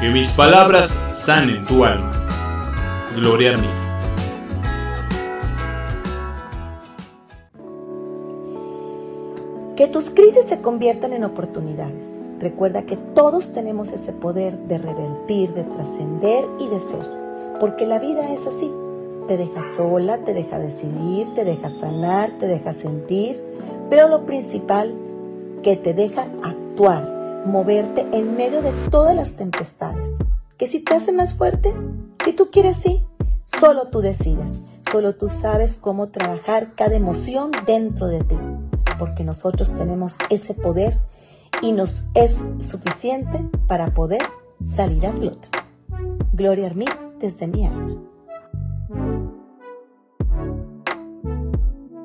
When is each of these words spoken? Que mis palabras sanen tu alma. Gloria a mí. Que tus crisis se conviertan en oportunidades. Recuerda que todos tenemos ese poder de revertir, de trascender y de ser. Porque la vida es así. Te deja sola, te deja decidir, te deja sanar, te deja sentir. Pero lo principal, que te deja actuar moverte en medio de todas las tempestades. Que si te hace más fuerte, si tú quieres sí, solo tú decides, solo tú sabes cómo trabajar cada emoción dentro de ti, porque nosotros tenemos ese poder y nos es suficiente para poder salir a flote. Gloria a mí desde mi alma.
Que 0.00 0.10
mis 0.10 0.32
palabras 0.32 1.02
sanen 1.14 1.64
tu 1.64 1.82
alma. 1.82 2.12
Gloria 3.14 3.54
a 3.54 3.56
mí. 3.56 3.66
Que 9.74 9.86
tus 9.86 10.10
crisis 10.10 10.44
se 10.44 10.60
conviertan 10.60 11.14
en 11.14 11.24
oportunidades. 11.24 12.20
Recuerda 12.40 12.82
que 12.82 12.98
todos 12.98 13.54
tenemos 13.54 13.90
ese 13.90 14.12
poder 14.12 14.58
de 14.68 14.76
revertir, 14.76 15.54
de 15.54 15.64
trascender 15.64 16.44
y 16.58 16.68
de 16.68 16.78
ser. 16.78 17.10
Porque 17.58 17.86
la 17.86 17.98
vida 17.98 18.34
es 18.34 18.46
así. 18.46 18.70
Te 19.26 19.38
deja 19.38 19.62
sola, 19.78 20.18
te 20.18 20.34
deja 20.34 20.58
decidir, 20.58 21.26
te 21.34 21.46
deja 21.46 21.70
sanar, 21.70 22.32
te 22.32 22.46
deja 22.46 22.74
sentir. 22.74 23.42
Pero 23.88 24.08
lo 24.08 24.26
principal, 24.26 24.94
que 25.62 25.76
te 25.76 25.94
deja 25.94 26.26
actuar 26.42 27.15
moverte 27.46 28.06
en 28.12 28.36
medio 28.36 28.62
de 28.62 28.72
todas 28.90 29.14
las 29.14 29.36
tempestades. 29.36 30.18
Que 30.58 30.66
si 30.66 30.82
te 30.82 30.94
hace 30.94 31.12
más 31.12 31.34
fuerte, 31.34 31.74
si 32.24 32.32
tú 32.32 32.50
quieres 32.50 32.76
sí, 32.76 33.04
solo 33.44 33.88
tú 33.88 34.00
decides, 34.00 34.60
solo 34.90 35.14
tú 35.14 35.28
sabes 35.28 35.76
cómo 35.76 36.08
trabajar 36.08 36.74
cada 36.74 36.96
emoción 36.96 37.50
dentro 37.66 38.08
de 38.08 38.24
ti, 38.24 38.36
porque 38.98 39.24
nosotros 39.24 39.74
tenemos 39.74 40.16
ese 40.30 40.54
poder 40.54 40.98
y 41.62 41.72
nos 41.72 42.06
es 42.14 42.44
suficiente 42.58 43.44
para 43.66 43.94
poder 43.94 44.22
salir 44.60 45.06
a 45.06 45.12
flote. 45.12 45.48
Gloria 46.32 46.68
a 46.70 46.74
mí 46.74 46.86
desde 47.18 47.46
mi 47.46 47.66
alma. 47.66 48.15